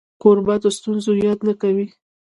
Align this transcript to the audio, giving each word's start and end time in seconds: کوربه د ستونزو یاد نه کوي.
کوربه 0.21 0.55
د 0.63 0.65
ستونزو 0.77 1.11
یاد 1.25 1.39
نه 1.47 1.53
کوي. 1.61 1.87